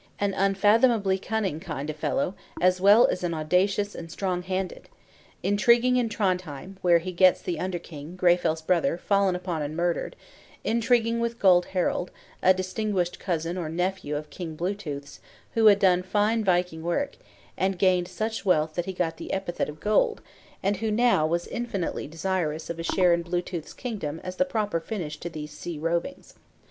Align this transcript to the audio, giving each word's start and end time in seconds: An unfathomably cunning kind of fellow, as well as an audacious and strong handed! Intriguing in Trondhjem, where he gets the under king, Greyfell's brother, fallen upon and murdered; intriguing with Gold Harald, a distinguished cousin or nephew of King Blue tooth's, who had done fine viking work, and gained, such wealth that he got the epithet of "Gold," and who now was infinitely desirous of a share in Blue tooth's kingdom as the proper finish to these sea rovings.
An 0.17 0.33
unfathomably 0.33 1.19
cunning 1.19 1.59
kind 1.59 1.87
of 1.87 1.95
fellow, 1.95 2.33
as 2.59 2.81
well 2.81 3.05
as 3.05 3.23
an 3.23 3.35
audacious 3.35 3.93
and 3.93 4.11
strong 4.11 4.41
handed! 4.41 4.89
Intriguing 5.43 5.95
in 5.95 6.09
Trondhjem, 6.09 6.77
where 6.81 6.97
he 6.97 7.11
gets 7.11 7.39
the 7.39 7.59
under 7.59 7.77
king, 7.77 8.15
Greyfell's 8.15 8.63
brother, 8.63 8.97
fallen 8.97 9.35
upon 9.35 9.61
and 9.61 9.77
murdered; 9.77 10.15
intriguing 10.63 11.19
with 11.19 11.37
Gold 11.37 11.65
Harald, 11.73 12.09
a 12.41 12.51
distinguished 12.51 13.19
cousin 13.19 13.59
or 13.59 13.69
nephew 13.69 14.15
of 14.15 14.31
King 14.31 14.55
Blue 14.55 14.73
tooth's, 14.73 15.19
who 15.53 15.67
had 15.67 15.77
done 15.77 16.01
fine 16.01 16.43
viking 16.43 16.81
work, 16.81 17.17
and 17.55 17.77
gained, 17.77 18.07
such 18.07 18.43
wealth 18.43 18.73
that 18.73 18.85
he 18.85 18.93
got 18.93 19.17
the 19.17 19.31
epithet 19.31 19.69
of 19.69 19.79
"Gold," 19.79 20.23
and 20.63 20.77
who 20.77 20.89
now 20.89 21.27
was 21.27 21.45
infinitely 21.45 22.07
desirous 22.07 22.71
of 22.71 22.79
a 22.79 22.83
share 22.83 23.13
in 23.13 23.21
Blue 23.21 23.43
tooth's 23.43 23.73
kingdom 23.75 24.19
as 24.23 24.37
the 24.37 24.45
proper 24.45 24.79
finish 24.79 25.17
to 25.19 25.29
these 25.29 25.51
sea 25.51 25.77
rovings. 25.77 26.33